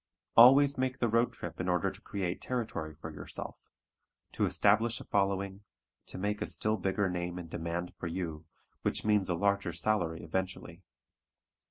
Always 0.35 0.79
make 0.79 0.97
the 0.97 1.07
road 1.07 1.31
trip 1.31 1.59
in 1.59 1.69
order 1.69 1.91
to 1.91 2.01
create 2.01 2.41
territory 2.41 2.95
for 2.95 3.11
yourself, 3.11 3.59
to 4.31 4.47
establish 4.47 4.99
a 4.99 5.03
following, 5.03 5.61
to 6.07 6.17
make 6.17 6.41
a 6.41 6.47
still 6.47 6.77
bigger 6.77 7.07
name 7.07 7.37
and 7.37 7.47
demand 7.47 7.93
for 7.93 8.07
you, 8.07 8.45
which 8.81 9.05
means 9.05 9.29
a 9.29 9.35
larger 9.35 9.73
salary 9.73 10.23
eventually. 10.23 10.81